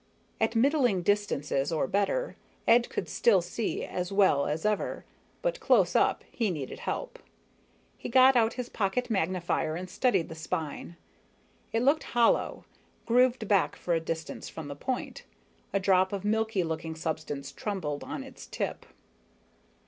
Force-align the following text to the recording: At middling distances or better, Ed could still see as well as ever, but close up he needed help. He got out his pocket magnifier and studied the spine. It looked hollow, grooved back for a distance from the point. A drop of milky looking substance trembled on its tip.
At 0.39 0.55
middling 0.55 1.03
distances 1.03 1.71
or 1.71 1.85
better, 1.85 2.35
Ed 2.67 2.89
could 2.89 3.07
still 3.07 3.39
see 3.39 3.85
as 3.85 4.11
well 4.11 4.47
as 4.47 4.65
ever, 4.65 5.05
but 5.43 5.59
close 5.59 5.95
up 5.95 6.23
he 6.31 6.49
needed 6.49 6.79
help. 6.79 7.19
He 7.99 8.09
got 8.09 8.35
out 8.35 8.53
his 8.53 8.67
pocket 8.67 9.11
magnifier 9.11 9.75
and 9.75 9.87
studied 9.87 10.27
the 10.27 10.33
spine. 10.33 10.95
It 11.71 11.83
looked 11.83 12.01
hollow, 12.17 12.65
grooved 13.05 13.47
back 13.47 13.75
for 13.75 13.93
a 13.93 13.99
distance 13.99 14.49
from 14.49 14.69
the 14.69 14.75
point. 14.75 15.23
A 15.71 15.79
drop 15.79 16.11
of 16.11 16.25
milky 16.25 16.63
looking 16.63 16.95
substance 16.95 17.51
trembled 17.51 18.03
on 18.03 18.23
its 18.23 18.47
tip. 18.47 18.87